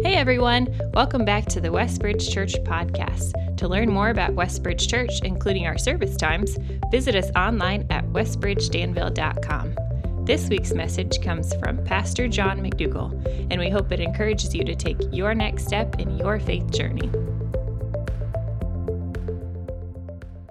[0.00, 3.56] Hey everyone, welcome back to the Westbridge Church podcast.
[3.56, 6.56] To learn more about Westbridge Church, including our service times,
[6.92, 10.24] visit us online at westbridgedanville.com.
[10.24, 13.10] This week's message comes from Pastor John McDougall,
[13.50, 17.10] and we hope it encourages you to take your next step in your faith journey.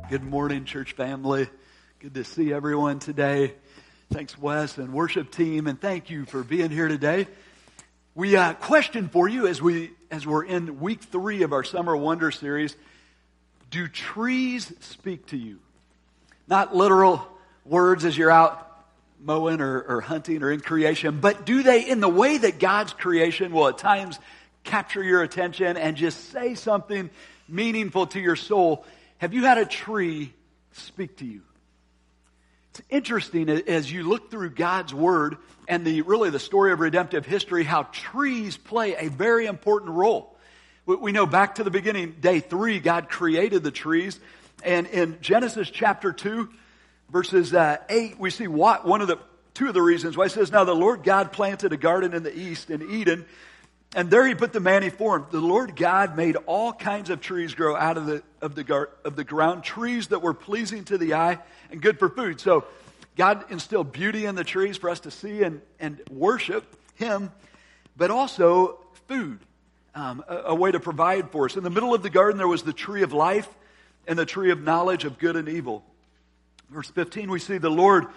[0.10, 1.48] Good morning, church family.
[2.00, 3.54] Good to see everyone today.
[4.12, 7.28] Thanks, Wes and worship team, and thank you for being here today.
[8.18, 11.96] We uh, question for you as we as we're in week three of our Summer
[11.96, 12.76] Wonder series.
[13.70, 15.60] Do trees speak to you?
[16.48, 17.28] Not literal
[17.64, 18.68] words as you're out
[19.20, 22.92] mowing or, or hunting or in creation, but do they, in the way that God's
[22.92, 24.18] creation will at times
[24.64, 27.12] capture your attention and just say something
[27.48, 28.84] meaningful to your soul?
[29.20, 30.34] Have you had a tree
[30.72, 31.44] speak to you?
[32.78, 37.26] It's interesting as you look through God's Word and the, really the story of redemptive
[37.26, 40.38] history, how trees play a very important role.
[40.86, 44.20] We know back to the beginning, day three, God created the trees.
[44.64, 46.50] And in Genesis chapter 2,
[47.10, 49.18] verses uh, 8, we see what, one of the,
[49.56, 52.22] two of the reasons why it says, Now the Lord God planted a garden in
[52.22, 53.26] the east in Eden,
[53.96, 55.28] and there he put the man he formed.
[55.32, 58.90] The Lord God made all kinds of trees grow out of the, of the, gar,
[59.06, 61.40] of the ground, trees that were pleasing to the eye
[61.72, 62.40] and good for food.
[62.40, 62.66] So
[63.16, 67.32] God instilled beauty in the trees for us to see and, and worship Him,
[67.96, 69.40] but also food,
[69.96, 71.56] um, a, a way to provide for us.
[71.56, 73.50] In the middle of the garden, there was the tree of life
[74.06, 75.84] and the tree of knowledge of good and evil.
[76.70, 78.08] Verse 15, we see the Lord,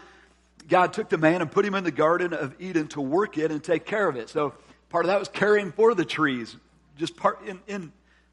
[0.69, 3.53] God took the man and put him in the garden of Eden to work it
[3.53, 4.29] and take care of it.
[4.29, 4.55] So
[4.91, 6.55] part of that was caring for the trees,
[6.99, 7.93] just part in, in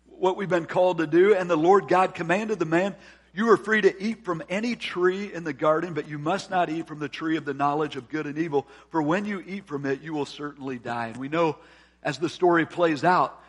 [0.10, 1.34] what we've been called to do.
[1.34, 2.96] And the Lord God commanded the man,
[3.34, 6.70] you are free to eat from any tree in the garden, but you must not
[6.70, 9.68] eat from the tree of the knowledge of good and evil, for when you eat
[9.68, 11.08] from it, you will certainly die.
[11.08, 11.58] And we know
[12.02, 13.40] as the story plays out,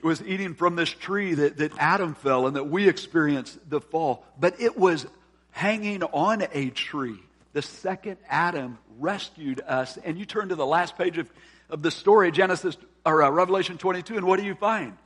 [0.00, 3.80] it was eating from this tree that, that Adam fell and that we experienced the
[3.80, 4.24] fall.
[4.40, 5.06] But it was
[5.50, 7.18] hanging on a tree.
[7.52, 9.98] The second Adam rescued us.
[9.98, 11.30] And you turn to the last page of,
[11.72, 14.96] of the story, Genesis or uh, Revelation 22, and what do you find?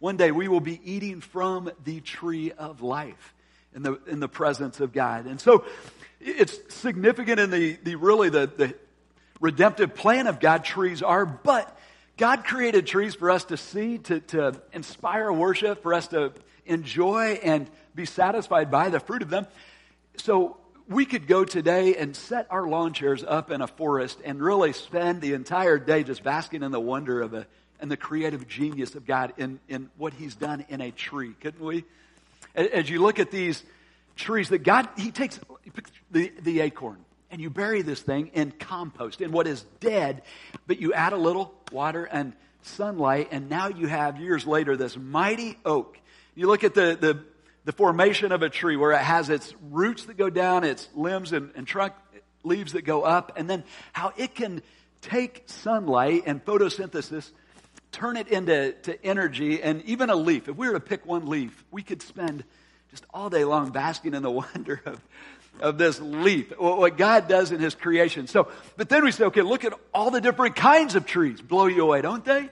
[0.00, 3.34] One day we will be eating from the tree of life
[3.74, 5.26] in the, in the presence of God.
[5.26, 5.64] And so
[6.20, 8.74] it's significant in the, the really the, the
[9.40, 11.78] redemptive plan of God, trees are, but
[12.16, 16.32] God created trees for us to see, to, to inspire worship, for us to
[16.66, 19.46] enjoy and be satisfied by the fruit of them.
[20.16, 20.56] So
[20.90, 24.72] we could go today and set our lawn chairs up in a forest and really
[24.72, 27.46] spend the entire day just basking in the wonder of a
[27.78, 31.64] and the creative genius of God in, in what He's done in a tree, couldn't
[31.64, 31.84] we?
[32.54, 33.62] As you look at these
[34.16, 35.38] trees, that God, He takes
[36.10, 36.98] the, the acorn
[37.30, 40.22] and you bury this thing in compost, in what is dead,
[40.66, 44.96] but you add a little water and sunlight, and now you have years later this
[44.96, 45.98] mighty oak.
[46.34, 47.24] You look at the, the,
[47.64, 51.32] the formation of a tree where it has its roots that go down, its limbs
[51.32, 51.92] and, and trunk
[52.42, 54.62] leaves that go up, and then how it can
[55.02, 57.30] take sunlight and photosynthesis
[57.92, 60.48] turn it into to energy and even a leaf.
[60.48, 62.44] If we were to pick one leaf, we could spend
[62.90, 65.00] just all day long basking in the wonder of,
[65.60, 68.26] of this leaf, what God does in His creation.
[68.26, 71.40] So, but then we say, okay, look at all the different kinds of trees.
[71.40, 72.48] Blow you away, don't they?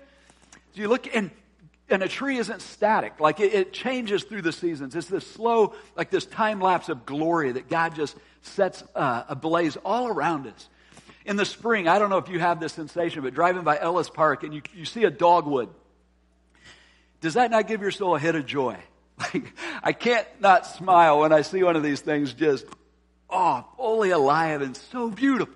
[0.75, 1.30] You look and
[1.91, 3.21] and a tree isn't static.
[3.21, 4.94] Like it, it changes through the seasons.
[4.94, 9.76] It's this slow, like this time lapse of glory that God just sets uh, ablaze
[9.84, 10.69] all around us
[11.28, 14.09] in the spring, I don't know if you have this sensation, but driving by Ellis
[14.09, 15.69] Park and you, you see a dogwood,
[17.21, 18.76] does that not give your soul a hit of joy?
[19.34, 22.65] Like, I can't not smile when I see one of these things just,
[23.28, 25.53] oh, fully alive and so beautiful.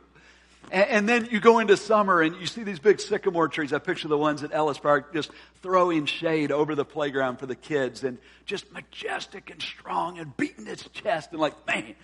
[0.70, 3.72] And, and, then you go into summer and you see these big sycamore trees.
[3.72, 5.30] I picture the ones at Ellis Park just
[5.62, 10.66] throwing shade over the playground for the kids and just majestic and strong and beating
[10.66, 11.94] its chest and like, man,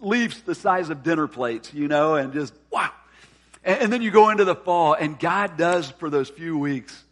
[0.00, 2.90] leaves the size of dinner plates, you know, and just, wow.
[3.64, 7.04] And, and then you go into the fall, and God does for those few weeks.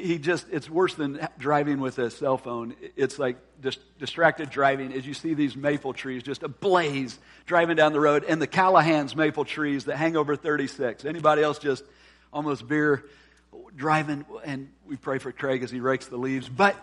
[0.00, 2.74] He, just, it's worse than driving with a cell phone.
[2.96, 7.92] It's like just distracted driving as you see these maple trees just ablaze driving down
[7.92, 11.04] the road, and the Callahan's maple trees that hang over 36.
[11.04, 11.84] Anybody else just
[12.32, 13.04] almost beer
[13.76, 14.24] driving?
[14.44, 16.48] And we pray for Craig as he rakes the leaves.
[16.48, 16.76] But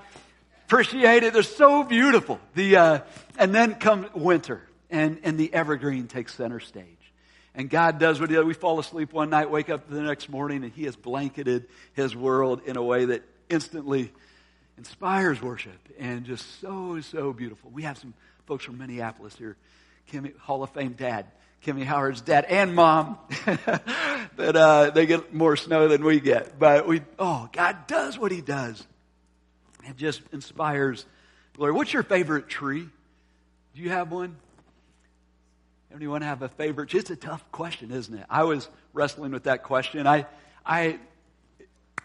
[0.66, 1.34] appreciate it.
[1.34, 2.40] They're so beautiful.
[2.56, 3.00] The, uh,
[3.38, 7.00] and then come winter, and, and the evergreen takes center stage.
[7.53, 8.45] And God does what he does.
[8.45, 12.15] We fall asleep one night, wake up the next morning, and he has blanketed his
[12.15, 14.12] world in a way that instantly
[14.77, 17.69] inspires worship and just so, so beautiful.
[17.69, 18.13] We have some
[18.45, 19.57] folks from Minneapolis here.
[20.07, 21.25] Kim, Hall of Fame dad,
[21.65, 23.18] Kimmy Howard's dad and mom.
[24.36, 26.57] but uh, they get more snow than we get.
[26.57, 28.81] But we, oh, God does what He does.
[29.88, 31.06] It just inspires
[31.56, 31.74] glory.
[31.74, 32.88] What's your favorite tree?
[33.75, 34.38] Do you have one?
[35.94, 36.94] Anyone have a favorite?
[36.94, 38.26] It's a tough question, isn't it?
[38.30, 40.08] I was wrestling with that question.
[40.08, 40.26] I,
[40.66, 41.00] I,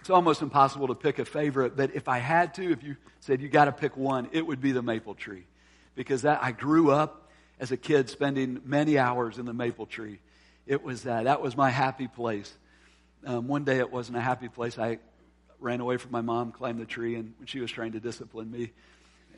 [0.00, 3.40] it's almost impossible to pick a favorite, but if I had to, if you said
[3.40, 5.46] you got to pick one, it would be the maple tree,
[5.94, 7.30] because that I grew up
[7.60, 10.18] as a kid spending many hours in the maple tree.
[10.66, 12.52] It was uh, that was my happy place.
[13.24, 14.78] Um, one day it wasn't a happy place.
[14.78, 14.98] I
[15.60, 18.72] ran away from my mom, climbed the tree, and she was trying to discipline me,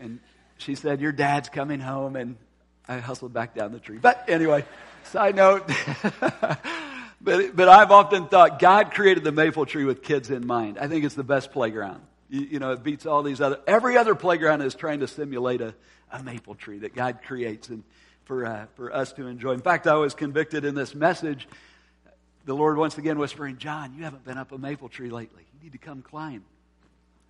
[0.01, 0.21] and
[0.57, 2.37] she said, "Your dad's coming home," and
[2.89, 3.99] I hustled back down the tree.
[3.99, 4.65] But anyway,
[5.05, 5.69] side note.
[7.21, 10.79] but, but I've often thought God created the maple tree with kids in mind.
[10.79, 12.01] I think it's the best playground.
[12.31, 15.61] You, you know, it beats all these other, every other playground is trying to simulate
[15.61, 15.75] a,
[16.11, 17.85] a maple tree that God creates and
[18.25, 19.53] for, uh, for us to enjoy.
[19.53, 21.49] In fact, I was convicted in this message.
[22.45, 25.45] The Lord once again whispering, John, you haven't been up a maple tree lately.
[25.55, 26.45] You need to come climb.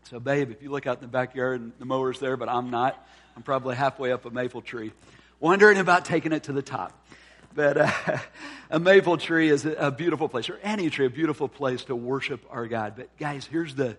[0.05, 2.71] So, babe, if you look out in the backyard and the mower's there, but I'm
[2.71, 3.07] not,
[3.37, 4.93] I'm probably halfway up a maple tree,
[5.41, 7.07] wondering about taking it to the top.
[7.55, 7.91] But uh,
[8.71, 12.45] a maple tree is a beautiful place, or any tree, a beautiful place to worship
[12.51, 12.95] our God.
[12.97, 13.97] But, guys, here's the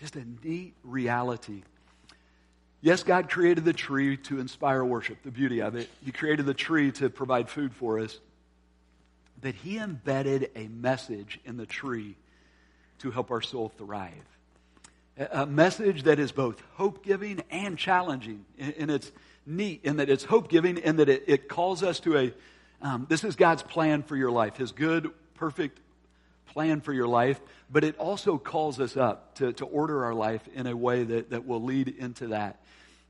[0.00, 1.62] just a neat reality.
[2.80, 5.88] Yes, God created the tree to inspire worship, the beauty of it.
[6.04, 8.18] He created the tree to provide food for us.
[9.40, 12.16] But He embedded a message in the tree
[12.98, 14.12] to help our soul thrive.
[15.16, 18.44] A message that is both hope giving and challenging.
[18.58, 19.10] in it's
[19.46, 22.32] neat in that it's hope giving and that it, it, calls us to a
[22.82, 25.80] um, this is God's plan for your life, His good, perfect
[26.46, 30.42] plan for your life, but it also calls us up to, to order our life
[30.54, 32.60] in a way that, that will lead into that.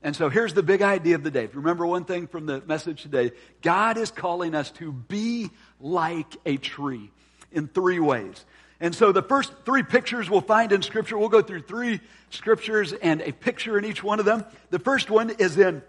[0.01, 1.49] And so here's the big idea of the day.
[1.53, 3.31] Remember one thing from the message today
[3.61, 5.49] God is calling us to be
[5.79, 7.11] like a tree
[7.51, 8.45] in three ways.
[8.79, 12.93] And so the first three pictures we'll find in Scripture, we'll go through three scriptures
[12.93, 14.45] and a picture in each one of them.
[14.69, 15.81] The first one is in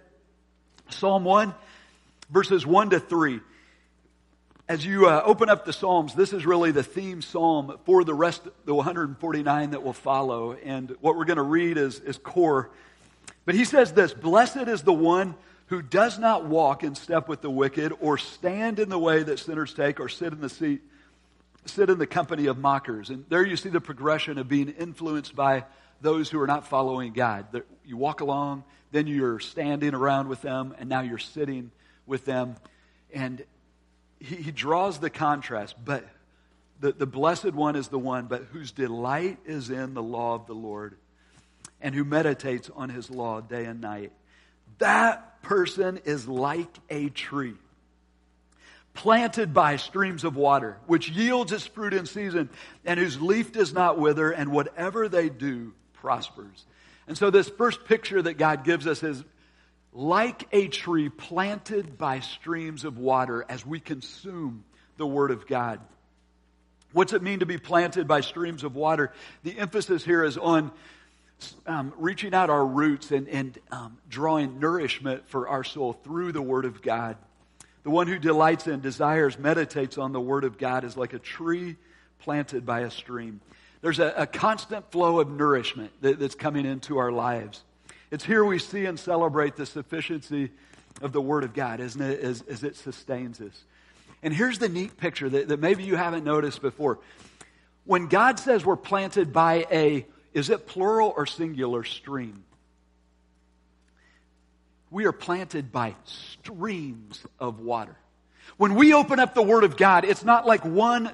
[0.88, 1.54] Psalm 1,
[2.30, 3.40] verses 1 to 3
[4.68, 8.14] as you uh, open up the Psalms, this is really the theme psalm for the
[8.14, 10.54] rest, the 149 that will follow.
[10.54, 12.70] And what we're going to read is, is core.
[13.44, 15.36] But he says this Blessed is the one
[15.66, 19.38] who does not walk in step with the wicked, or stand in the way that
[19.38, 20.80] sinners take, or sit in the seat,
[21.64, 23.10] sit in the company of mockers.
[23.10, 25.64] And there you see the progression of being influenced by
[26.00, 27.46] those who are not following God.
[27.84, 31.70] You walk along, then you're standing around with them, and now you're sitting
[32.06, 32.56] with them.
[33.12, 33.44] And
[34.20, 36.06] he, he draws the contrast, but
[36.80, 40.46] the, the blessed one is the one, but whose delight is in the law of
[40.46, 40.96] the Lord
[41.80, 44.12] and who meditates on his law day and night.
[44.78, 47.54] That person is like a tree
[48.94, 52.48] planted by streams of water, which yields its fruit in season,
[52.84, 56.64] and whose leaf does not wither, and whatever they do prospers.
[57.06, 59.24] And so, this first picture that God gives us is
[59.92, 64.64] like a tree planted by streams of water as we consume
[64.96, 65.80] the Word of God.
[66.92, 69.12] What's it mean to be planted by streams of water?
[69.42, 70.72] The emphasis here is on
[71.66, 76.42] um, reaching out our roots and, and um, drawing nourishment for our soul through the
[76.42, 77.16] Word of God.
[77.82, 81.18] The one who delights in, desires, meditates on the Word of God is like a
[81.18, 81.76] tree
[82.20, 83.40] planted by a stream.
[83.82, 87.62] There's a, a constant flow of nourishment that, that's coming into our lives.
[88.10, 90.50] It's here we see and celebrate the sufficiency
[91.02, 93.64] of the Word of God, isn't it, as, as it sustains us.
[94.22, 96.98] And here's the neat picture that, that maybe you haven't noticed before.
[97.84, 102.44] When God says we're planted by a, is it plural or singular stream?
[104.90, 107.96] We are planted by streams of water.
[108.56, 111.10] When we open up the Word of God, it's not like one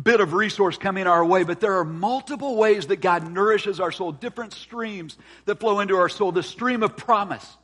[0.00, 3.92] bit of resource coming our way, but there are multiple ways that God nourishes our
[3.92, 6.32] soul, different streams that flow into our soul.
[6.32, 7.56] The stream of promise,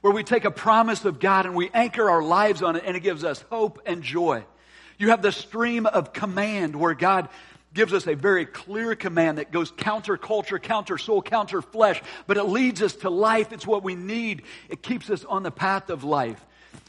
[0.00, 2.96] where we take a promise of God and we anchor our lives on it and
[2.96, 4.44] it gives us hope and joy.
[4.98, 7.28] You have the stream of command where God
[7.72, 12.36] gives us a very clear command that goes counter culture, counter soul, counter flesh, but
[12.36, 13.52] it leads us to life.
[13.52, 14.42] It's what we need.
[14.68, 16.44] It keeps us on the path of life.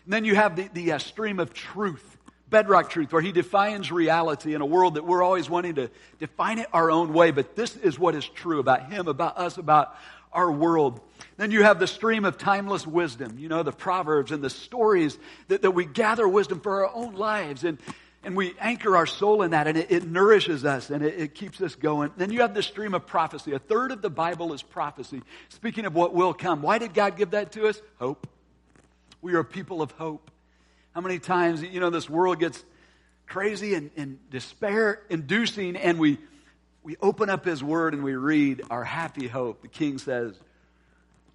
[0.06, 2.18] And then you have the, the uh, stream of truth
[2.52, 5.90] bedrock truth where he defines reality in a world that we're always wanting to
[6.20, 7.32] define it our own way.
[7.32, 9.96] But this is what is true about him, about us, about
[10.32, 11.00] our world.
[11.38, 15.18] Then you have the stream of timeless wisdom, you know, the proverbs and the stories
[15.48, 17.64] that, that we gather wisdom for our own lives.
[17.64, 17.80] And,
[18.24, 21.36] and we anchor our soul in that and it, it nourishes us and it, it
[21.36, 22.12] keeps us going.
[22.18, 23.54] Then you have the stream of prophecy.
[23.54, 25.22] A third of the Bible is prophecy.
[25.50, 26.62] Speaking of what will come.
[26.62, 27.82] Why did God give that to us?
[27.98, 28.28] Hope.
[29.22, 30.30] We are people of hope.
[30.94, 32.64] How many times, you know, this world gets
[33.26, 36.18] crazy and, and despair inducing, and we,
[36.84, 39.62] we open up His Word and we read our happy hope.
[39.62, 40.34] The King says,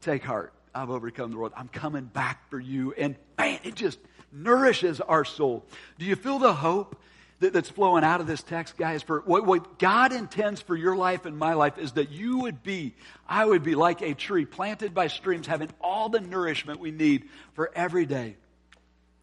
[0.02, 0.52] Take heart.
[0.74, 1.54] I've overcome the world.
[1.56, 2.92] I'm coming back for you.
[2.92, 3.98] And man, it just
[4.30, 5.64] nourishes our soul.
[5.98, 7.00] Do you feel the hope
[7.40, 9.02] that, that's flowing out of this text, guys?
[9.02, 12.62] For what, what God intends for your life and my life is that you would
[12.62, 12.94] be,
[13.26, 17.30] I would be like a tree planted by streams, having all the nourishment we need
[17.54, 18.36] for every day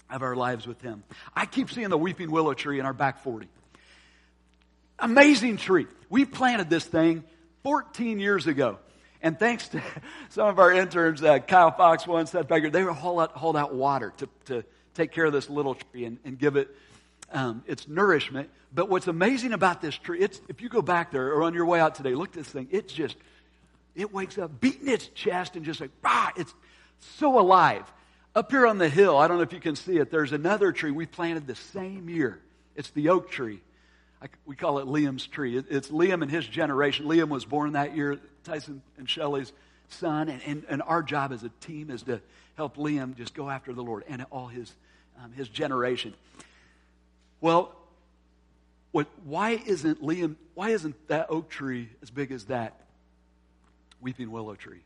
[0.09, 1.03] of our lives with Him.
[1.35, 3.47] I keep seeing the weeping willow tree in our back 40.
[4.99, 5.87] Amazing tree.
[6.09, 7.23] We planted this thing
[7.63, 8.77] 14 years ago.
[9.21, 9.81] And thanks to
[10.29, 14.13] some of our interns, uh, Kyle Fox, one, Seth Baker, they would out, out water
[14.17, 16.75] to, to take care of this little tree and, and give it
[17.31, 18.49] um, its nourishment.
[18.73, 21.65] But what's amazing about this tree, it's, if you go back there or on your
[21.65, 22.67] way out today, look at this thing.
[22.71, 23.15] It's just,
[23.95, 26.53] it wakes up beating its chest and just like, ah, it's
[27.17, 27.91] so alive.
[28.35, 30.71] Up here on the hill, I don't know if you can see it, there's another
[30.71, 32.39] tree we planted the same year.
[32.75, 33.61] It's the oak tree.
[34.21, 35.57] I, we call it Liam's tree.
[35.57, 37.05] It, it's Liam and his generation.
[37.05, 38.19] Liam was born that year.
[38.43, 39.53] Tyson and Shelley's
[39.89, 42.21] son, and, and, and, our job as a team is to
[42.55, 44.73] help Liam just go after the Lord and all his,
[45.23, 46.15] um, his generation.
[47.39, 47.71] Well,
[48.91, 52.79] what, why isn't Liam, why isn't that oak tree as big as that
[54.01, 54.81] weeping willow tree?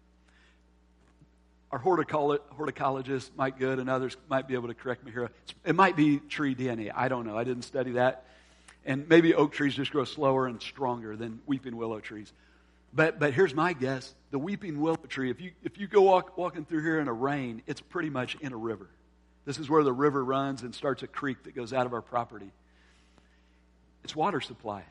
[1.71, 5.29] Our horticologist, Mike Good, and others might be able to correct me here.
[5.65, 6.91] It might be tree DNA.
[6.95, 7.37] I don't know.
[7.37, 8.25] I didn't study that.
[8.85, 12.31] And maybe oak trees just grow slower and stronger than weeping willow trees.
[12.93, 16.37] But, but here's my guess the weeping willow tree, if you, if you go walk,
[16.37, 18.87] walking through here in a rain, it's pretty much in a river.
[19.45, 22.01] This is where the river runs and starts a creek that goes out of our
[22.01, 22.51] property.
[24.03, 24.83] It's water supply.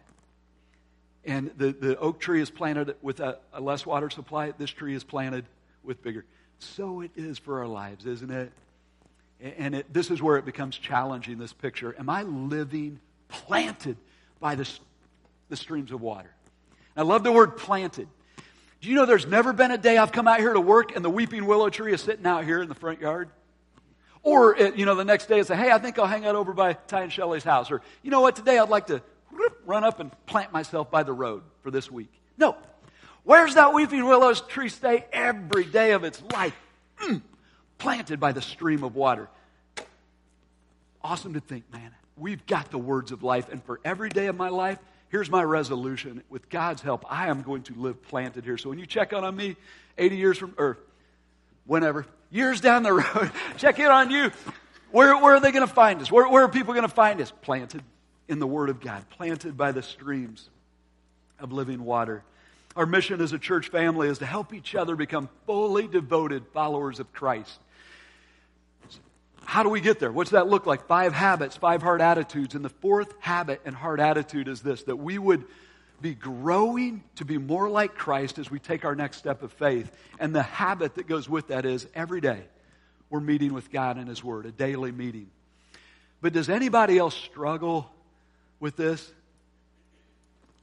[1.24, 4.52] And the, the oak tree is planted with a, a less water supply.
[4.52, 5.46] This tree is planted
[5.82, 6.24] with bigger.
[6.58, 8.52] So it is for our lives, isn't it?
[9.40, 11.94] And it, this is where it becomes challenging, this picture.
[11.98, 13.96] Am I living planted
[14.40, 14.68] by the,
[15.48, 16.30] the streams of water?
[16.96, 18.08] I love the word planted.
[18.80, 21.04] Do you know there's never been a day I've come out here to work and
[21.04, 23.28] the weeping willow tree is sitting out here in the front yard?
[24.22, 26.34] Or, uh, you know, the next day I say, hey, I think I'll hang out
[26.34, 27.70] over by Ty and Shelley's house.
[27.70, 29.02] Or, you know what, today I'd like to
[29.66, 32.12] run up and plant myself by the road for this week.
[32.38, 32.56] No.
[33.26, 36.56] Where's that weeping willow tree stay every day of its life?
[37.02, 37.22] Mm,
[37.76, 39.28] planted by the stream of water.
[41.02, 41.90] Awesome to think, man.
[42.16, 43.48] We've got the words of life.
[43.50, 44.78] And for every day of my life,
[45.08, 46.22] here's my resolution.
[46.30, 48.56] With God's help, I am going to live planted here.
[48.58, 49.56] So when you check out on me
[49.98, 50.78] 80 years from, or
[51.66, 54.30] whenever, years down the road, check in on you.
[54.92, 56.12] Where, where are they going to find us?
[56.12, 57.32] Where, where are people going to find us?
[57.42, 57.82] Planted
[58.28, 60.48] in the Word of God, planted by the streams
[61.40, 62.22] of living water.
[62.76, 67.00] Our mission as a church family is to help each other become fully devoted followers
[67.00, 67.58] of Christ.
[69.46, 70.12] How do we get there?
[70.12, 70.86] What's that look like?
[70.86, 72.54] Five habits, five hard attitudes.
[72.54, 75.44] And the fourth habit and hard attitude is this that we would
[76.02, 79.90] be growing to be more like Christ as we take our next step of faith.
[80.18, 82.42] And the habit that goes with that is every day
[83.08, 85.30] we're meeting with God in His Word, a daily meeting.
[86.20, 87.90] But does anybody else struggle
[88.60, 89.10] with this?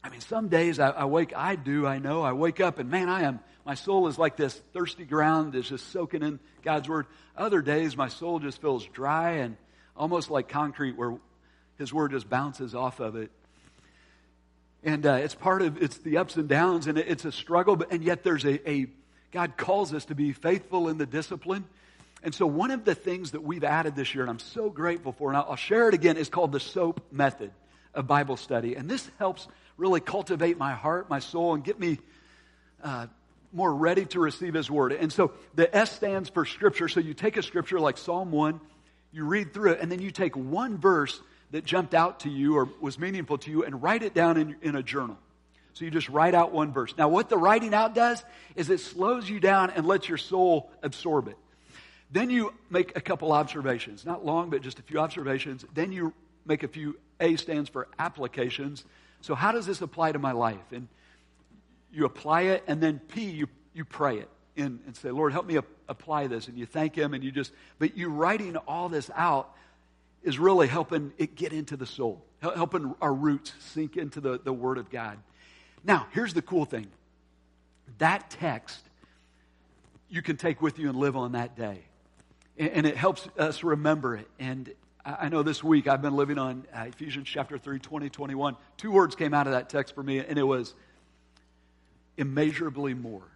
[0.03, 2.89] I mean, some days I, I, wake, I do, I know, I wake up and
[2.89, 6.89] man, I am, my soul is like this thirsty ground that's just soaking in God's
[6.89, 7.05] Word.
[7.38, 9.55] Other days, my soul just feels dry and
[9.95, 11.17] almost like concrete where
[11.77, 13.31] His Word just bounces off of it.
[14.83, 17.93] And uh, it's part of, it's the ups and downs and it's a struggle, but,
[17.93, 18.88] and yet there's a, a,
[19.31, 21.63] God calls us to be faithful in the discipline.
[22.22, 25.13] And so one of the things that we've added this year, and I'm so grateful
[25.13, 27.51] for, and I'll, I'll share it again, is called the SOAP method
[27.93, 28.75] of Bible study.
[28.75, 31.99] And this helps really cultivate my heart, my soul, and get me
[32.83, 33.07] uh,
[33.51, 34.93] more ready to receive His Word.
[34.93, 36.87] And so the S stands for Scripture.
[36.87, 38.59] So you take a scripture like Psalm 1,
[39.11, 42.57] you read through it, and then you take one verse that jumped out to you
[42.57, 45.17] or was meaningful to you and write it down in, in a journal.
[45.73, 46.93] So you just write out one verse.
[46.97, 48.23] Now, what the writing out does
[48.55, 51.37] is it slows you down and lets your soul absorb it.
[52.11, 55.65] Then you make a couple observations, not long, but just a few observations.
[55.73, 56.13] Then you
[56.45, 58.83] make a few, A stands for applications.
[59.23, 60.71] So, how does this apply to my life?
[60.73, 60.89] And
[61.93, 65.45] you apply it, and then P, you, you pray it in and say, Lord, help
[65.45, 66.49] me ap- apply this.
[66.49, 69.55] And you thank Him, and you just, but you writing all this out
[70.23, 74.51] is really helping it get into the soul, helping our roots sink into the, the
[74.51, 75.17] Word of God.
[75.85, 76.87] Now, here's the cool thing
[77.99, 78.83] that text
[80.09, 81.79] you can take with you and live on that day.
[82.57, 84.27] And, and it helps us remember it.
[84.37, 84.73] And
[85.05, 88.55] I know this week I've been living on uh, Ephesians chapter 3, 20, 21.
[88.77, 90.74] Two words came out of that text for me, and it was
[92.15, 93.27] immeasurably more.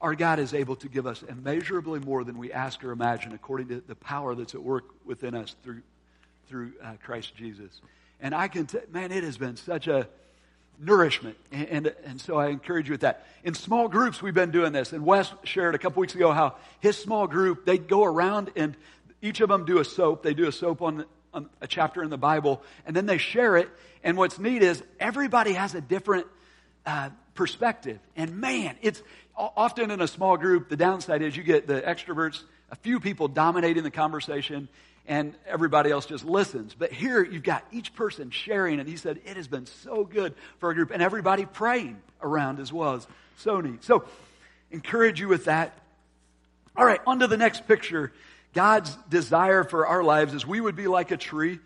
[0.00, 3.68] our God is able to give us immeasurably more than we ask or imagine according
[3.68, 5.82] to the power that's at work within us through,
[6.48, 7.80] through uh, Christ Jesus.
[8.20, 10.08] And I can, t- man, it has been such a
[10.78, 11.36] nourishment.
[11.50, 13.26] And, and, and, so I encourage you with that.
[13.44, 14.92] In small groups, we've been doing this.
[14.92, 18.74] And Wes shared a couple weeks ago how his small group, they go around and
[19.22, 20.22] each of them do a soap.
[20.22, 23.56] They do a soap on, on a chapter in the Bible, and then they share
[23.56, 23.70] it.
[24.04, 26.26] And what's neat is everybody has a different
[26.84, 27.98] uh, perspective.
[28.16, 29.02] And man, it's
[29.36, 33.28] often in a small group, the downside is you get the extroverts, a few people
[33.28, 34.68] dominating the conversation,
[35.06, 36.74] and everybody else just listens.
[36.74, 40.34] But here you've got each person sharing, and he said, It has been so good
[40.58, 43.84] for a group, and everybody praying around as well as so neat.
[43.84, 44.04] So,
[44.70, 45.76] encourage you with that.
[46.76, 48.12] All right, on to the next picture.
[48.54, 51.58] God's desire for our lives is we would be like a tree.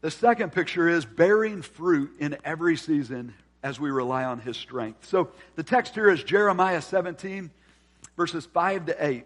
[0.00, 5.06] The second picture is bearing fruit in every season as we rely on his strength.
[5.06, 7.50] So the text here is Jeremiah 17,
[8.16, 9.24] verses 5 to 8.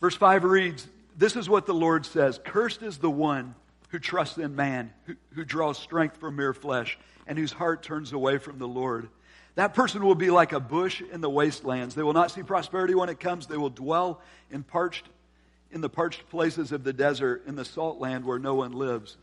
[0.00, 3.54] Verse 5 reads, This is what the Lord says Cursed is the one
[3.90, 8.12] who trusts in man, who, who draws strength from mere flesh, and whose heart turns
[8.12, 9.08] away from the Lord.
[9.56, 11.94] That person will be like a bush in the wastelands.
[11.94, 13.46] They will not see prosperity when it comes.
[13.46, 15.06] They will dwell in parched
[15.72, 19.16] in the parched places of the desert, in the salt land where no one lives.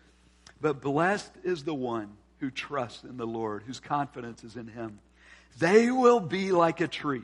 [0.61, 4.99] But blessed is the one who trusts in the Lord, whose confidence is in him.
[5.59, 7.23] They will be like a tree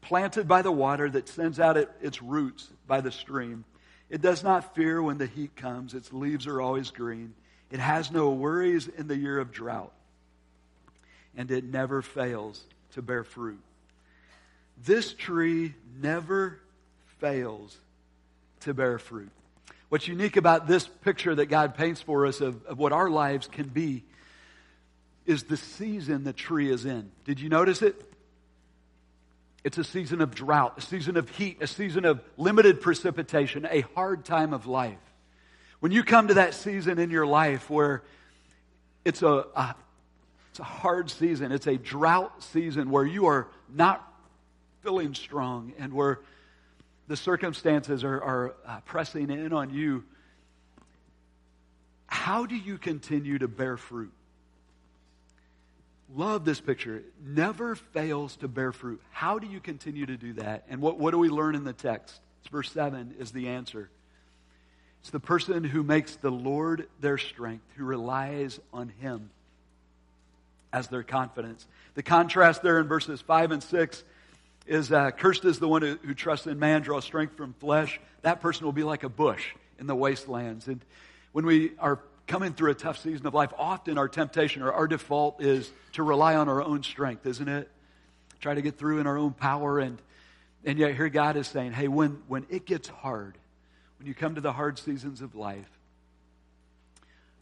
[0.00, 3.64] planted by the water that sends out its roots by the stream.
[4.10, 7.34] It does not fear when the heat comes, its leaves are always green.
[7.70, 9.92] It has no worries in the year of drought,
[11.38, 13.60] and it never fails to bear fruit.
[14.84, 16.58] This tree never
[17.20, 17.78] fails
[18.60, 19.30] to bear fruit.
[19.88, 23.46] What's unique about this picture that God paints for us of, of what our lives
[23.46, 24.04] can be
[25.26, 27.10] is the season the tree is in.
[27.24, 28.04] Did you notice it?
[29.62, 33.82] It's a season of drought, a season of heat, a season of limited precipitation, a
[33.94, 34.98] hard time of life.
[35.80, 38.02] When you come to that season in your life where
[39.04, 39.74] it's a, a
[40.58, 44.04] it's a hard season, it's a drought season where you are not
[44.80, 46.18] feeling strong and where
[47.06, 50.02] the circumstances are, are uh, pressing in on you,
[52.08, 54.10] how do you continue to bear fruit?
[56.12, 56.96] Love this picture.
[56.96, 59.00] It never fails to bear fruit.
[59.12, 60.64] How do you continue to do that?
[60.68, 62.18] And what, what do we learn in the text?
[62.40, 63.90] It's verse 7 is the answer.
[65.02, 69.30] It's the person who makes the Lord their strength, who relies on Him
[70.72, 71.66] as their confidence.
[71.94, 74.04] The contrast there in verses 5 and 6
[74.66, 78.00] is uh, cursed is the one who, who trusts in man, draws strength from flesh.
[78.22, 80.68] That person will be like a bush in the wastelands.
[80.68, 80.84] And
[81.32, 84.86] when we are coming through a tough season of life, often our temptation or our
[84.86, 87.70] default is to rely on our own strength, isn't it?
[88.40, 89.78] Try to get through in our own power.
[89.78, 89.98] And,
[90.64, 93.38] and yet here God is saying, hey, when, when it gets hard,
[93.98, 95.70] when you come to the hard seasons of life,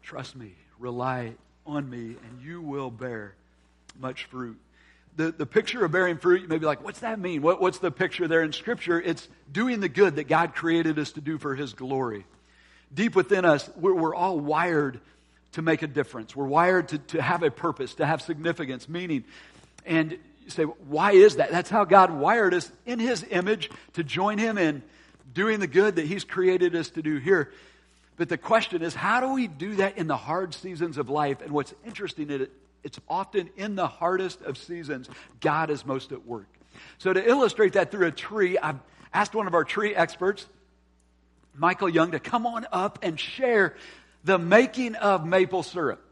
[0.03, 1.35] trust me, rely
[1.67, 3.35] on me, and you will bear
[3.99, 4.59] much fruit.
[5.17, 7.43] The, the picture of bearing fruit, you may be like, what's that mean?
[7.43, 9.01] What, what's the picture there in Scripture?
[9.01, 12.27] It's doing the good that God created us to do for His glory
[12.93, 15.01] deep within us, we're, we're all wired
[15.53, 16.37] to make a difference.
[16.37, 19.25] We're wired to, to have a purpose, to have significance, meaning.
[19.85, 21.51] And you say, why is that?
[21.51, 24.83] That's how God wired us in His image to join Him in
[25.33, 27.53] doing the good that He's created us to do here.
[28.17, 31.43] But the question is, how do we do that in the hard seasons of life?
[31.43, 32.49] And what's interesting is
[32.83, 35.09] it's often in the hardest of seasons
[35.41, 36.47] God is most at work.
[36.99, 38.79] So to illustrate that through a tree, I've
[39.13, 40.47] asked one of our tree experts
[41.55, 43.75] Michael Young to come on up and share
[44.25, 46.03] the making of maple syrup.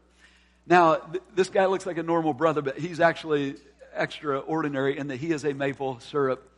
[0.67, 3.55] Now, th- this guy looks like a normal brother, but he's actually
[3.95, 6.49] extraordinary in that he is a maple syrup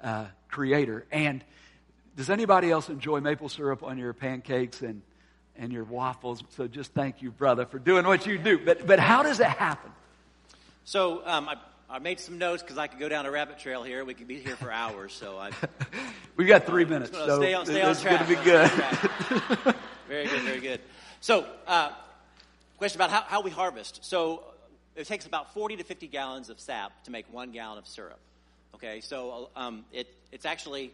[0.00, 1.04] uh, creator.
[1.12, 1.44] And
[2.16, 5.02] does anybody else enjoy maple syrup on your pancakes and,
[5.56, 6.42] and your waffles?
[6.50, 8.58] So just thank you, brother, for doing what you do.
[8.58, 9.90] But, but how does it happen?
[10.84, 11.56] So um, I
[11.88, 14.04] I made some notes because I could go down a rabbit trail here.
[14.04, 15.12] We could be here for hours.
[15.12, 15.50] So I.
[16.36, 18.70] we got three minutes, so stay on, stay it's going to be good.
[20.08, 20.80] very good, very good.
[21.20, 21.90] So, uh,
[22.76, 24.04] question about how, how we harvest.
[24.04, 24.42] So,
[24.96, 28.18] it takes about 40 to 50 gallons of sap to make one gallon of syrup.
[28.74, 30.92] Okay, so um, it, it's actually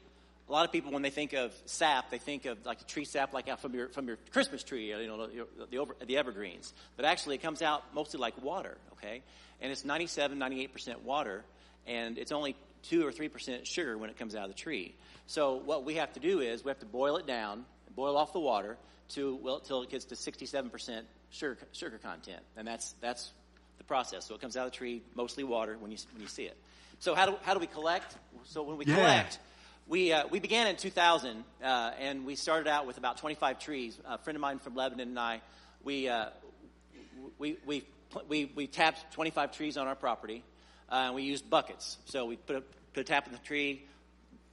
[0.48, 3.04] a lot of people when they think of sap, they think of like the tree
[3.04, 6.16] sap, like out from your from your Christmas tree, you know, the, the, over, the
[6.18, 6.72] evergreens.
[6.96, 8.76] But actually, it comes out mostly like water.
[8.94, 9.22] Okay,
[9.60, 11.44] and it's 97, 98% water,
[11.86, 14.94] and it's only 2 or 3% sugar when it comes out of the tree.
[15.26, 18.32] So what we have to do is we have to boil it down, boil off
[18.32, 18.76] the water
[19.10, 23.32] to well until it gets to 67% sugar sugar content, and that's that's
[23.78, 24.26] the process.
[24.26, 26.56] So it comes out of the tree, mostly water when you, when you see it.
[26.98, 28.16] So how do, how do we collect?
[28.44, 28.94] So when we Yeah.
[28.96, 29.38] collect,
[29.92, 34.00] we, uh, we began in 2000, uh, and we started out with about 25 trees.
[34.06, 35.42] A friend of mine from Lebanon and I,
[35.84, 36.30] we, uh,
[37.38, 37.84] we, we,
[38.26, 40.44] we, we tapped 25 trees on our property,
[40.90, 41.98] uh, and we used buckets.
[42.06, 42.60] So we put a,
[42.94, 43.84] put a tap in the tree,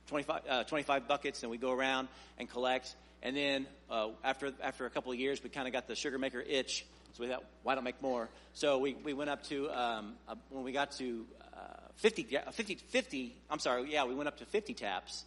[0.08, 2.94] 25, uh, 25 buckets, and we go around and collect.
[3.24, 6.20] And then uh, after, after a couple of years, we kind of got the sugar
[6.20, 6.86] maker itch.
[7.14, 8.28] So we thought, why don't make more?
[8.52, 10.16] So we, we went up to, um,
[10.50, 11.60] when we got to uh,
[11.96, 15.26] 50, 50, 50, I'm sorry, yeah, we went up to 50 taps,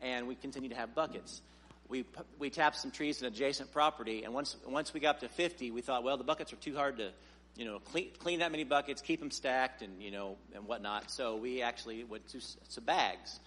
[0.00, 1.40] and we continued to have buckets.
[1.88, 2.04] We,
[2.38, 5.70] we tapped some trees in adjacent property, and once, once we got up to 50,
[5.70, 7.10] we thought, well, the buckets are too hard to,
[7.56, 11.10] you know, clean, clean that many buckets, keep them stacked, and, you know, and whatnot.
[11.10, 13.38] So we actually went to, s- to bags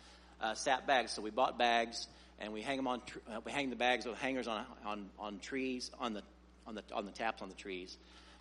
[0.42, 1.12] uh, sap bags.
[1.12, 2.08] So we bought bags
[2.40, 3.02] and we hang them on.
[3.30, 6.22] Uh, we hang the bags with hangers on on on trees on the
[6.66, 7.98] on the on the taps on the trees,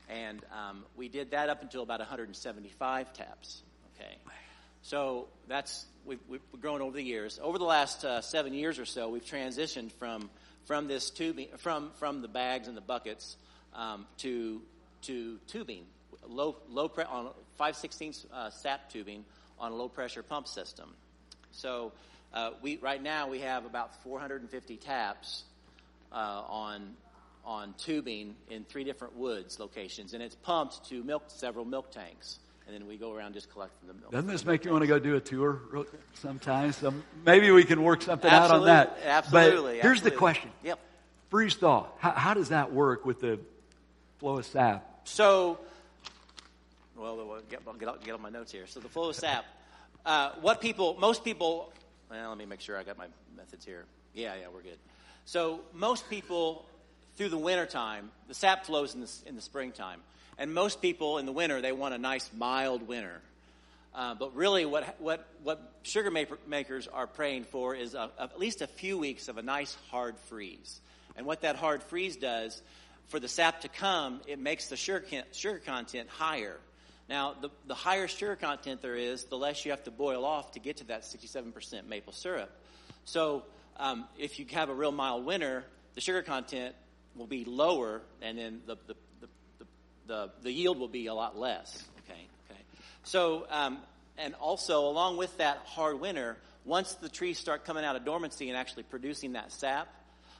[0.08, 3.62] and um, we did that up until about 175 taps.
[3.98, 4.16] Okay,
[4.82, 7.38] so that's we've, we've grown over the years.
[7.42, 10.30] Over the last uh, seven years or so, we've transitioned from
[10.64, 13.36] from this tubing from from the bags and the buckets
[13.74, 14.62] um, to
[15.02, 15.84] to tubing,
[16.28, 19.24] low low pre- on 5 16 uh, sap tubing
[19.58, 20.94] on a low pressure pump system.
[21.52, 21.92] So
[22.32, 25.44] uh, we right now we have about 450 taps
[26.12, 26.16] uh,
[26.48, 26.94] on
[27.44, 32.38] on tubing in three different woods locations, and it's pumped to milk several milk tanks,
[32.66, 34.10] and then we go around just collecting the milk.
[34.10, 35.60] Doesn't this make you want to go do a tour
[36.14, 36.76] sometimes?
[36.76, 36.92] So
[37.24, 38.98] maybe we can work something out on that.
[39.04, 39.76] Absolutely.
[39.76, 40.78] But here's the question: Yep.
[41.30, 41.86] freeze thaw.
[41.98, 43.38] How, how does that work with the
[44.18, 45.00] flow of sap?
[45.04, 45.58] So,
[46.96, 48.66] well, get, get, get on my notes here.
[48.66, 49.44] So the flow of sap.
[50.04, 51.72] Uh, what people, most people,
[52.08, 53.84] well, let me make sure I got my methods here.
[54.14, 54.78] Yeah, yeah, we're good.
[55.24, 56.64] So most people,
[57.16, 60.00] through the wintertime, the sap flows in the, in the springtime.
[60.38, 63.20] And most people in the winter, they want a nice mild winter.
[63.94, 68.38] Uh, but really, what, what, what sugar maker, makers are praying for is a, at
[68.38, 70.80] least a few weeks of a nice hard freeze.
[71.16, 72.60] And what that hard freeze does,
[73.08, 76.58] for the sap to come, it makes the sugar, sugar content higher.
[77.08, 80.52] Now, the, the higher sugar content there is, the less you have to boil off
[80.52, 82.50] to get to that 67% maple syrup.
[83.04, 83.44] So,
[83.78, 86.74] um, if you have a real mild winter, the sugar content
[87.14, 88.96] will be lower, and then the, the,
[90.06, 91.84] the, the, yield will be a lot less.
[92.04, 92.60] Okay, okay.
[93.04, 93.78] So, um,
[94.18, 98.48] and also along with that hard winter, once the trees start coming out of dormancy
[98.48, 99.88] and actually producing that sap,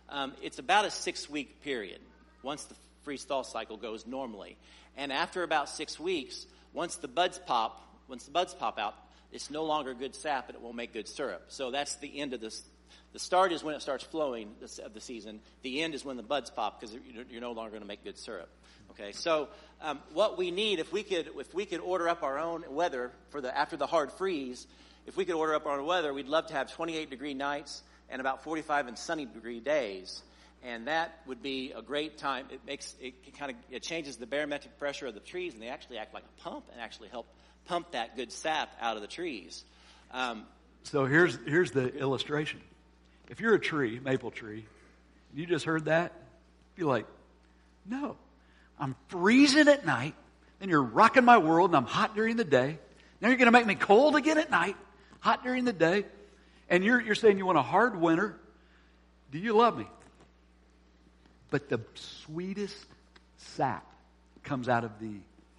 [0.08, 2.00] um, it's about a six week period
[2.42, 2.74] once the
[3.04, 4.56] freeze thaw cycle goes normally.
[4.96, 8.94] And after about six weeks, once the buds pop, once the buds pop out,
[9.32, 11.44] it's no longer good sap and it won't make good syrup.
[11.48, 12.62] So that's the end of this.
[13.12, 15.40] The start is when it starts flowing of the season.
[15.62, 16.96] The end is when the buds pop because
[17.30, 18.48] you're, no longer going to make good syrup.
[18.90, 19.48] Okay, so
[19.80, 23.12] um, what we need, if we could, if we could order up our own weather
[23.30, 24.66] for the after the hard freeze,
[25.06, 27.82] if we could order up our own weather, we'd love to have 28 degree nights
[28.08, 30.22] and about 45 and sunny degree days,
[30.62, 32.46] and that would be a great time.
[32.50, 35.68] It makes it kind of it changes the barometric pressure of the trees, and they
[35.68, 37.26] actually act like a pump and actually help
[37.66, 39.64] pump that good sap out of the trees.
[40.12, 40.44] Um,
[40.84, 42.60] So here's here's the illustration.
[43.28, 44.64] If you're a tree, maple tree,
[45.30, 46.12] and you just heard that,
[46.76, 47.06] be like,
[47.88, 48.16] no,
[48.78, 50.14] I'm freezing at night,
[50.60, 52.78] and you're rocking my world, and I'm hot during the day.
[53.20, 54.76] Now you're going to make me cold again at night,
[55.20, 56.04] hot during the day,
[56.68, 58.36] and you're you're saying you want a hard winter.
[59.30, 59.86] Do you love me?
[61.50, 62.86] But the sweetest
[63.36, 63.86] sap
[64.42, 65.14] comes out of the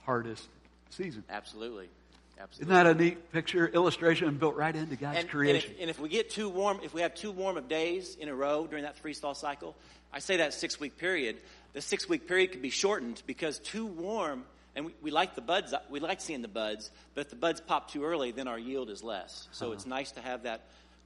[0.06, 0.48] hardest
[0.90, 1.24] season.
[1.30, 1.90] absolutely,
[2.40, 2.74] absolutely.
[2.76, 5.72] Isn't that a neat picture, illustration, built right into God's and, and, creation?
[5.72, 8.30] if, and if we get too warm, if we have too warm of days in
[8.30, 9.76] a row during that freeze thaw cycle,
[10.12, 11.38] I say that six week period.
[11.74, 14.46] The six week period could be shortened because too warm,
[14.76, 17.62] and we, we like the buds, we like seeing the buds, but if the buds
[17.62, 19.48] pop too early, then our yield is less.
[19.52, 20.62] So it's nice to have that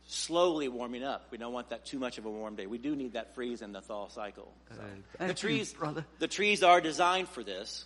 [0.07, 1.27] slowly warming up.
[1.31, 2.65] We don't want that too much of a warm day.
[2.65, 4.51] We do need that freeze and the thaw cycle.
[4.69, 5.75] So Uh, the thank you, trees,
[6.19, 7.85] the trees are designed for this,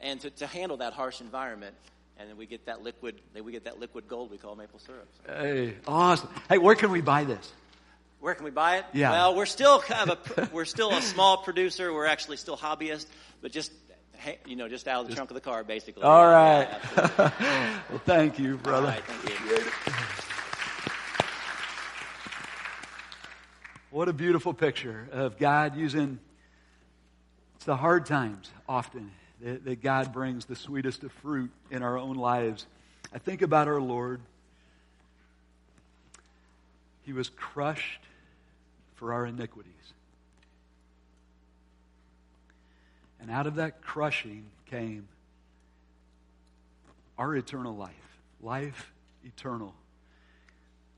[0.00, 1.74] and to, to handle that harsh environment.
[2.22, 4.78] And then we get that liquid, then we get that liquid gold we call maple
[4.78, 5.08] syrup.
[5.26, 6.28] So Hey, awesome.
[6.48, 7.52] Hey, where can we buy this?
[8.20, 8.84] where can we buy it?
[8.92, 9.10] Yeah.
[9.10, 11.92] Well, we're still kind of a we're still a small producer.
[11.92, 13.06] We're actually still hobbyists,
[13.40, 13.72] but just
[14.12, 16.04] hey, you know, just out of the trunk of the car, basically.
[16.04, 16.68] All right.
[16.68, 16.78] Yeah, right.
[16.96, 17.80] yeah, absolutely.
[17.90, 18.86] well, thank you, brother.
[18.86, 19.72] right, thank you.
[23.90, 26.20] What a beautiful picture of God using
[27.56, 29.10] it's the hard times often
[29.42, 32.66] that, that God brings the sweetest of fruit in our own lives.
[33.12, 34.20] I think about our Lord.
[37.04, 38.00] He was crushed
[38.94, 39.72] for our iniquities.
[43.20, 45.06] And out of that crushing came
[47.18, 47.90] our eternal life.
[48.40, 48.92] Life
[49.24, 49.74] eternal.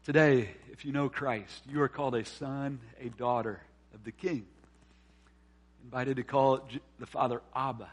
[0.04, 3.60] Today, if you know Christ, you are called a son, a daughter
[3.94, 4.46] of the King.
[5.84, 6.66] Invited to call
[6.98, 7.88] the Father Abba.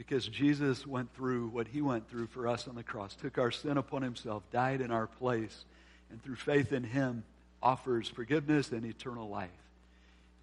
[0.00, 3.50] Because Jesus went through what he went through for us on the cross, took our
[3.50, 5.66] sin upon himself, died in our place,
[6.10, 7.22] and through faith in him
[7.62, 9.50] offers forgiveness and eternal life.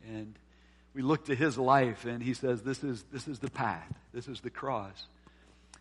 [0.07, 0.35] And
[0.93, 4.27] we look to his life and he says, This is, this is the path, this
[4.27, 5.07] is the cross.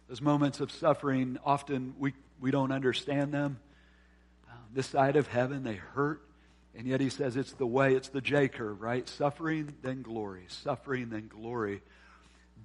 [0.08, 3.60] Those moments of suffering, often we, we don't understand them.
[4.50, 6.22] Um, this side of heaven, they hurt.
[6.74, 9.06] And yet he says it's the way, it's the J curve, right?
[9.06, 10.46] Suffering, then glory.
[10.48, 11.82] Suffering, then glory.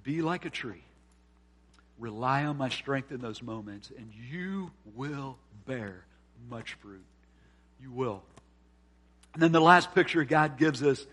[0.02, 0.84] Be like a tree.
[2.02, 5.38] Rely on my strength in those moments, and you will
[5.68, 6.04] bear
[6.50, 7.04] much fruit.
[7.80, 8.24] You will.
[9.34, 11.06] And then the last picture God gives us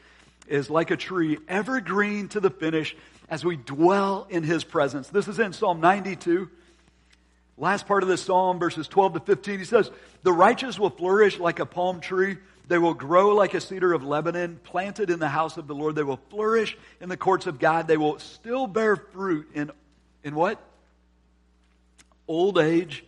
[0.48, 2.96] is like a tree, evergreen to the finish
[3.30, 5.10] as we dwell in his presence.
[5.10, 6.50] This is in Psalm 92.
[7.56, 9.92] Last part of this psalm, verses 12 to 15, he says,
[10.24, 12.38] The righteous will flourish like a palm tree.
[12.68, 15.94] They will grow like a cedar of Lebanon, planted in the house of the Lord.
[15.94, 17.88] They will flourish in the courts of God.
[17.88, 19.70] They will still bear fruit in,
[20.24, 20.60] in what?
[22.30, 23.04] Old age.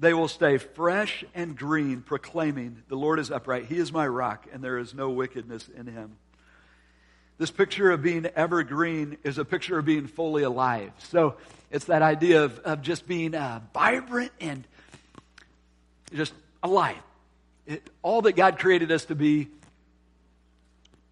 [0.00, 3.66] They will stay fresh and green, proclaiming, The Lord is upright.
[3.66, 6.16] He is my rock, and there is no wickedness in him.
[7.38, 10.92] This picture of being evergreen is a picture of being fully alive.
[10.98, 11.36] So
[11.70, 14.66] it's that idea of, of just being uh, vibrant and
[16.12, 16.96] just alive.
[17.66, 19.48] It, all that God created us to be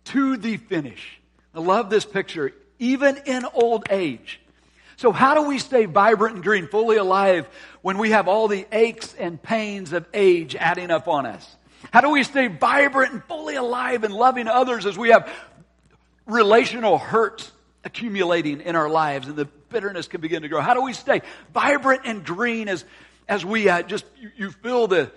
[0.05, 1.21] to the finish.
[1.55, 4.41] I love this picture, even in old age.
[4.99, 7.49] So, how do we stay vibrant and green, fully alive,
[7.83, 11.57] when we have all the aches and pains of age adding up on us?
[11.93, 15.33] How do we stay vibrant and fully alive and loving others as we have
[16.27, 17.53] relational hurts
[17.85, 20.61] accumulating in our lives and the bitterness can begin to grow?
[20.61, 21.23] How do we stay
[21.55, 22.85] vibrant and green as,
[23.29, 25.13] as we uh, just, you, you feel the,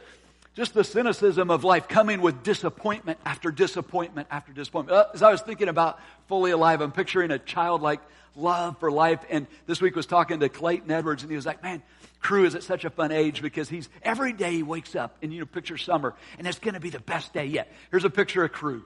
[0.55, 4.97] just the cynicism of life coming with disappointment after disappointment after disappointment.
[4.97, 8.01] Uh, as I was thinking about fully alive, I'm picturing a childlike
[8.35, 9.19] love for life.
[9.29, 11.81] And this week was talking to Clayton Edwards, and he was like, "Man,
[12.19, 15.33] Crew is at such a fun age because he's every day he wakes up and
[15.33, 17.71] you know picture summer, and it's going to be the best day yet.
[17.89, 18.83] Here's a picture of Crew.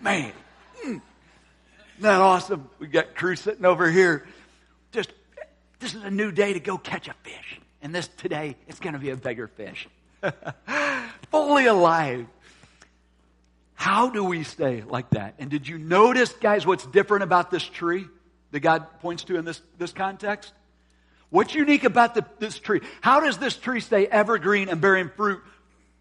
[0.00, 0.32] Man,
[0.82, 1.02] isn't
[2.00, 2.68] that awesome?
[2.78, 4.26] We got crew sitting over here.
[4.92, 5.10] Just,
[5.80, 7.60] this is a new day to go catch a fish.
[7.82, 9.88] And this today, it's going to be a bigger fish.
[11.30, 12.26] Fully alive.
[13.74, 15.34] How do we stay like that?
[15.38, 18.06] And did you notice, guys, what's different about this tree
[18.52, 20.52] that God points to in this, this context?
[21.30, 22.80] What's unique about the, this tree?
[23.00, 25.42] How does this tree stay evergreen and bearing fruit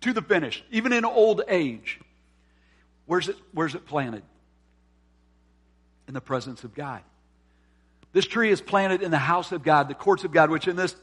[0.01, 1.99] to the finish, even in old age?
[3.05, 4.23] Where's it, where's it planted?
[6.07, 7.01] in the presence of God.
[8.13, 10.75] This tree is planted in the house of God, the courts of God, which in
[10.75, 10.95] this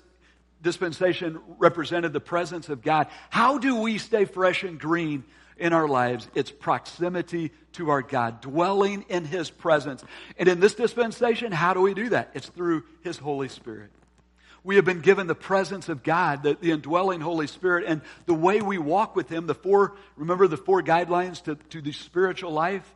[0.62, 3.08] dispensation represented the presence of God.
[3.30, 5.24] How do we stay fresh and green
[5.56, 6.28] in our lives?
[6.34, 10.04] It's proximity to our God, dwelling in His presence.
[10.38, 12.30] And in this dispensation, how do we do that?
[12.34, 13.90] It's through His Holy Spirit.
[14.64, 18.34] We have been given the presence of God, the, the indwelling Holy Spirit, and the
[18.34, 22.52] way we walk with Him, the four, remember the four guidelines to, to the spiritual
[22.52, 22.94] life?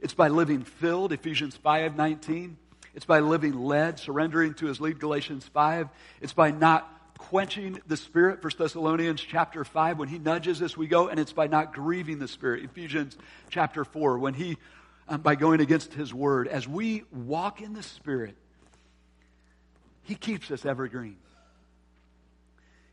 [0.00, 2.56] It's by living filled, Ephesians 5 19.
[2.96, 5.90] It's by living led, surrendering to his lead, Galatians 5.
[6.22, 9.98] It's by not quenching the Spirit, 1 Thessalonians chapter 5.
[9.98, 13.16] When he nudges us, we go, and it's by not grieving the Spirit, Ephesians
[13.50, 14.18] chapter 4.
[14.18, 14.56] When he,
[15.08, 18.34] um, by going against his word, as we walk in the Spirit,
[20.04, 21.18] he keeps us evergreen.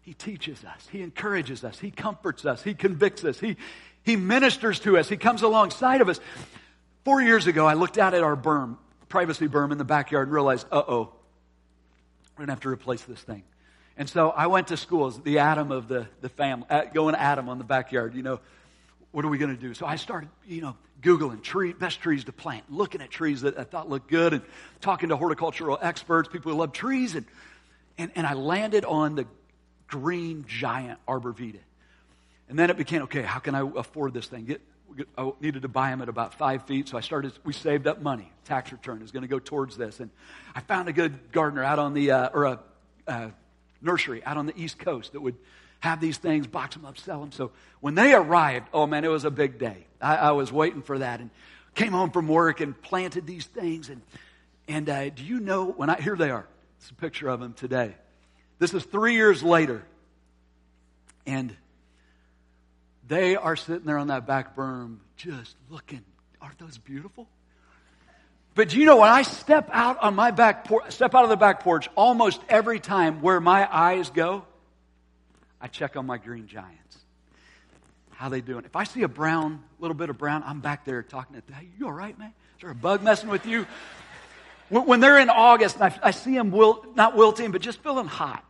[0.02, 0.86] He teaches us.
[0.92, 1.80] He encourages us.
[1.80, 2.62] He comforts us.
[2.62, 3.40] He convicts us.
[3.40, 3.56] He,
[4.04, 5.08] he ministers to us.
[5.08, 6.20] He comes alongside of us.
[7.06, 8.76] Four years ago, I looked out at our berm,
[9.14, 11.14] privacy berm in the backyard, and realized, uh oh,
[12.32, 13.44] we're going to have to replace this thing.
[13.96, 17.14] And so I went to school as the Adam of the, the family, uh, going
[17.14, 18.40] Adam on the backyard, you know,
[19.12, 19.76] what are we going to do?
[19.76, 23.56] So I started, you know, Googling tree, best trees to plant, looking at trees that
[23.56, 24.42] I thought looked good and
[24.82, 27.14] talking to horticultural experts, people who love trees.
[27.14, 27.28] And,
[28.00, 29.28] and, and I landed on the
[29.86, 31.60] green giant arborvitae.
[32.50, 34.46] And then it became, okay, how can I afford this thing?
[34.46, 34.62] Get,
[35.18, 37.34] I needed to buy them at about five feet, so I started.
[37.44, 38.32] We saved up money.
[38.46, 40.10] Tax return is going to go towards this, and
[40.56, 42.60] I found a good gardener out on the uh, or a
[43.08, 43.30] uh,
[43.82, 45.36] nursery out on the East Coast that would
[45.80, 47.32] have these things, box them up, sell them.
[47.32, 47.52] So
[47.82, 49.86] when they arrived, oh man, it was a big day.
[50.02, 51.30] I, I was waiting for that, and
[51.76, 53.90] came home from work and planted these things.
[53.90, 54.02] And
[54.68, 56.48] and uh, do you know when I here they are?
[56.80, 57.96] It's a picture of them today.
[58.60, 59.84] This is three years later,
[61.26, 61.56] and
[63.08, 66.04] they are sitting there on that back berm just looking.
[66.42, 67.28] Aren't those beautiful?
[68.56, 71.30] But do you know when I step out on my back porch, step out of
[71.30, 74.46] the back porch, almost every time where my eyes go,
[75.60, 76.98] I check on my green giants.
[78.12, 78.64] How they doing?
[78.66, 81.68] If I see a brown, little bit of brown, I'm back there talking to, hey,
[81.80, 82.34] you all right, man?
[82.58, 83.66] Is there a bug messing with you?
[84.70, 88.08] When they're in August and I, I see them wilt, not wilting, but just feeling
[88.08, 88.46] hot.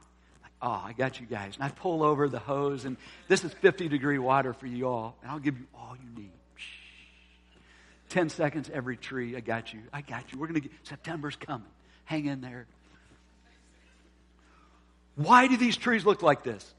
[0.66, 1.56] Oh, I got you guys.
[1.56, 2.96] And I pull over the hose and
[3.28, 5.18] this is 50 degree water for you all.
[5.22, 6.32] And I'll give you all you need.
[8.08, 9.36] 10 seconds every tree.
[9.36, 9.82] I got you.
[9.92, 10.40] I got you.
[10.40, 11.68] We're going to get, September's coming.
[12.06, 12.66] Hang in there.
[15.16, 16.74] Why do these trees look like this?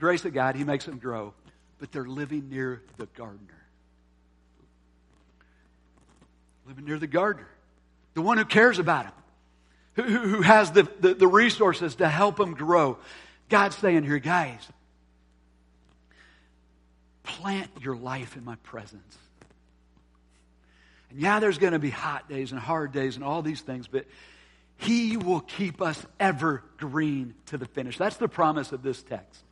[0.00, 1.32] Grace of God, He makes them grow,
[1.78, 3.62] but they're living near the gardener.
[6.66, 7.48] Living near the gardener,
[8.14, 9.12] the one who cares about them,
[9.94, 12.98] who, who has the, the, the resources to help them grow.
[13.48, 14.66] God's saying here, guys,
[17.22, 19.18] plant your life in my presence.
[21.10, 23.86] And yeah, there's going to be hot days and hard days and all these things,
[23.86, 24.06] but
[24.78, 27.98] He will keep us evergreen to the finish.
[27.98, 29.42] That's the promise of this text.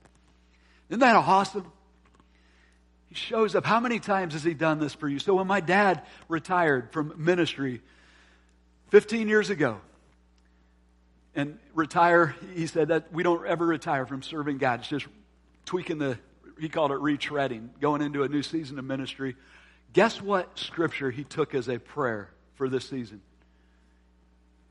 [0.88, 1.70] Isn't that awesome?
[3.10, 3.66] He shows up.
[3.66, 5.18] How many times has He done this for you?
[5.18, 7.82] So when my dad retired from ministry
[8.90, 9.80] 15 years ago,
[11.34, 14.80] and retire, he said that we don't ever retire from serving God.
[14.80, 15.06] It's just
[15.64, 16.18] tweaking the,
[16.58, 19.36] he called it retreading, going into a new season of ministry.
[19.92, 23.20] Guess what scripture he took as a prayer for this season?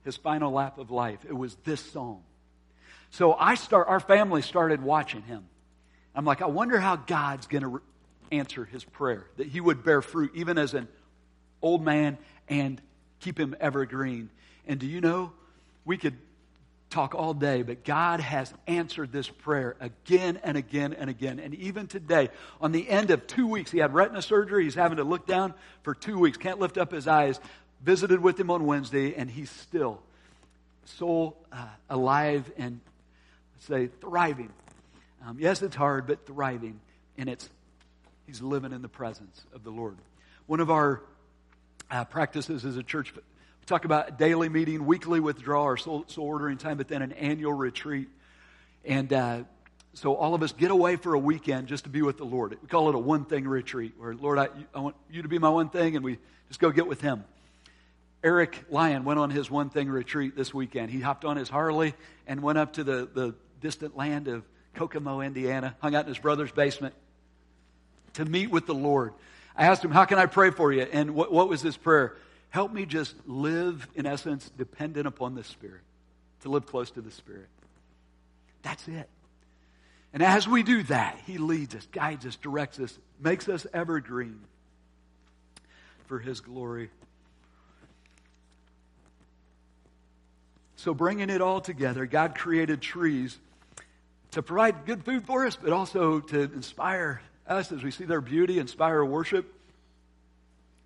[0.03, 1.19] His final lap of life.
[1.27, 2.21] It was this psalm.
[3.11, 5.45] So I start, our family started watching him.
[6.15, 7.81] I'm like, I wonder how God's going to re-
[8.31, 10.87] answer his prayer, that he would bear fruit even as an
[11.61, 12.17] old man
[12.47, 12.81] and
[13.19, 14.29] keep him evergreen.
[14.67, 15.31] And do you know,
[15.85, 16.15] we could
[16.89, 21.39] talk all day, but God has answered this prayer again and again and again.
[21.39, 24.63] And even today, on the end of two weeks, he had retina surgery.
[24.63, 27.39] He's having to look down for two weeks, can't lift up his eyes.
[27.81, 30.01] Visited with him on Wednesday, and he's still
[30.83, 32.81] so uh, alive and
[33.59, 34.51] say thriving.
[35.25, 36.81] Um, yes, it's hard, but thriving,
[37.17, 37.49] and it's
[38.27, 39.95] he's living in the presence of the Lord.
[40.45, 41.01] One of our
[41.89, 43.13] uh, practices as a church
[43.69, 47.53] talk about daily meeting, weekly withdrawal, or soul, soul ordering time, but then an annual
[47.53, 48.09] retreat.
[48.83, 49.43] And uh,
[49.93, 52.57] so all of us get away for a weekend just to be with the Lord.
[52.61, 55.37] We call it a one thing retreat, where, Lord, I, I want you to be
[55.37, 57.23] my one thing, and we just go get with Him.
[58.23, 60.91] Eric Lyon went on his one thing retreat this weekend.
[60.91, 61.93] He hopped on his Harley
[62.27, 66.17] and went up to the, the distant land of Kokomo, Indiana, hung out in his
[66.17, 66.95] brother's basement
[68.13, 69.13] to meet with the Lord.
[69.55, 70.81] I asked him, How can I pray for you?
[70.81, 72.17] And what, what was his prayer?
[72.49, 75.81] Help me just live, in essence, dependent upon the Spirit,
[76.41, 77.47] to live close to the Spirit.
[78.63, 79.07] That's it.
[80.13, 84.39] And as we do that, He leads us, guides us, directs us, makes us evergreen
[86.07, 86.89] for His glory.
[90.77, 93.37] So, bringing it all together, God created trees
[94.31, 98.21] to provide good food for us, but also to inspire us as we see their
[98.21, 99.53] beauty, inspire worship.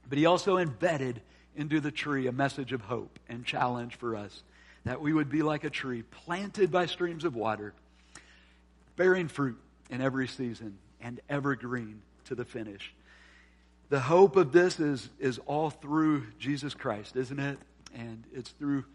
[0.09, 1.21] But He also embedded
[1.55, 4.43] into the tree a message of hope and challenge for us
[4.85, 7.73] that we would be like a tree planted by streams of water,
[8.95, 9.57] bearing fruit
[9.89, 12.93] in every season and evergreen to the finish.
[13.89, 17.59] The hope of this is, is all through Jesus Christ, isn't it?
[17.95, 18.85] And it's through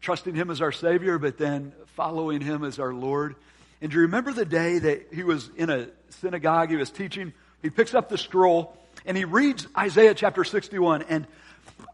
[0.00, 3.36] trusting Him as our Savior, but then following Him as our Lord.
[3.80, 7.32] And do you remember the day that he was in a synagogue, he was teaching,
[7.62, 11.26] he picks up the scroll, and he reads Isaiah chapter 61, and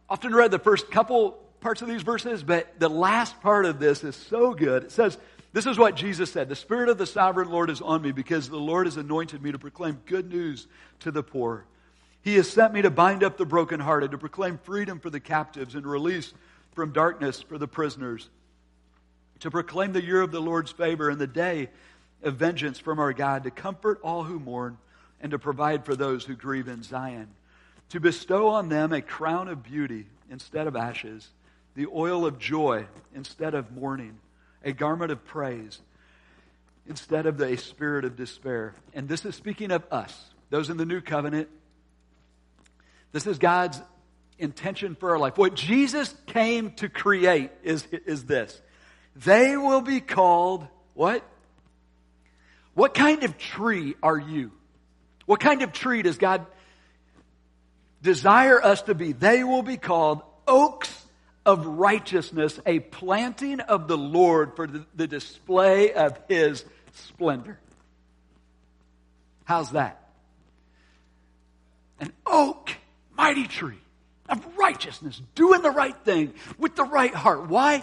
[0.09, 4.05] often read the first couple parts of these verses, but the last part of this
[4.05, 4.85] is so good.
[4.85, 5.19] It says,
[5.53, 8.49] This is what Jesus said The Spirit of the sovereign Lord is on me because
[8.49, 10.67] the Lord has anointed me to proclaim good news
[11.01, 11.67] to the poor.
[12.23, 15.75] He has sent me to bind up the brokenhearted, to proclaim freedom for the captives
[15.75, 16.35] and release
[16.73, 18.29] from darkness for the prisoners,
[19.41, 21.71] to proclaim the year of the Lord's favor and the day
[22.23, 24.79] of vengeance from our God, to comfort all who mourn
[25.21, 27.29] and to provide for those who grieve in Zion
[27.91, 31.29] to bestow on them a crown of beauty instead of ashes,
[31.75, 34.19] the oil of joy instead of mourning,
[34.65, 35.81] a garment of praise
[36.87, 38.75] instead of the spirit of despair.
[38.95, 41.49] And this is speaking of us, those in the new covenant.
[43.13, 43.81] This is God's
[44.39, 45.37] intention for our life.
[45.37, 48.61] What Jesus came to create is, is this.
[49.17, 51.25] They will be called what?
[52.75, 54.53] What kind of tree are you?
[55.27, 56.47] What kind of tree does God
[58.03, 59.13] desire us to be.
[59.13, 60.95] They will be called oaks
[61.45, 67.59] of righteousness, a planting of the Lord for the, the display of his splendor.
[69.45, 70.11] How's that?
[72.01, 72.71] An oak,
[73.17, 73.81] mighty tree.
[74.29, 77.49] of righteousness, doing the right thing with the right heart.
[77.49, 77.83] Why?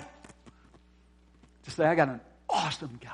[1.63, 3.09] To say, I got an awesome guy.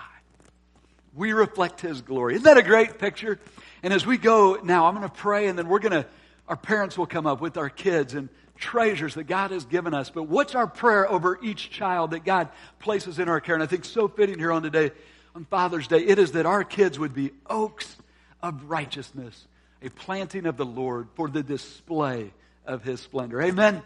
[1.16, 2.36] We reflect his glory.
[2.36, 3.39] Isn't that a great picture?
[3.84, 6.06] And as we go now, I'm going to pray and then we're going to,
[6.48, 10.10] our parents will come up with our kids and treasures that God has given us.
[10.10, 13.56] But what's our prayer over each child that God places in our care?
[13.56, 14.92] And I think so fitting here on today,
[15.36, 17.96] on Father's Day, it is that our kids would be oaks
[18.42, 19.48] of righteousness,
[19.82, 22.32] a planting of the Lord for the display
[22.66, 23.42] of his splendor.
[23.42, 23.82] Amen.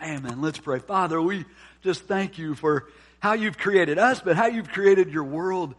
[0.00, 0.40] Amen.
[0.40, 0.78] Let's pray.
[0.78, 1.44] Father, we
[1.82, 2.88] just thank you for
[3.20, 5.74] how you've created us, but how you've created your world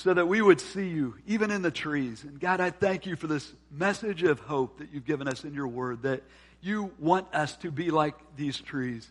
[0.00, 2.24] so that we would see you even in the trees.
[2.24, 5.52] And God, I thank you for this message of hope that you've given us in
[5.52, 6.22] your word that
[6.62, 9.06] you want us to be like these trees.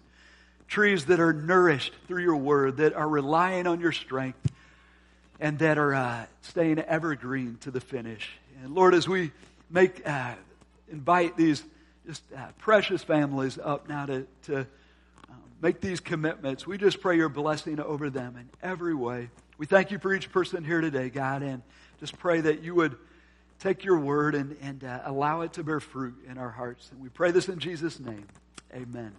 [0.67, 4.51] Trees that are nourished through your word, that are relying on your strength,
[5.39, 8.27] and that are uh, staying evergreen to the finish.
[8.63, 9.31] And Lord, as we
[9.69, 10.33] make, uh,
[10.91, 11.63] invite these
[12.07, 17.15] just uh, precious families up now to, to um, make these commitments, we just pray
[17.15, 19.29] your blessing over them in every way.
[19.59, 21.61] We thank you for each person here today, God, and
[21.99, 22.95] just pray that you would
[23.59, 26.89] take your word and, and uh, allow it to bear fruit in our hearts.
[26.91, 28.25] And we pray this in Jesus' name.
[28.73, 29.11] Amen.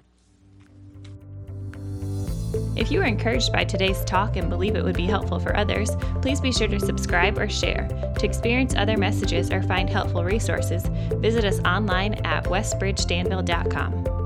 [2.74, 5.90] If you are encouraged by today's talk and believe it would be helpful for others,
[6.22, 7.86] please be sure to subscribe or share.
[8.18, 10.84] To experience other messages or find helpful resources,
[11.16, 14.19] visit us online at westbridgedanville.com.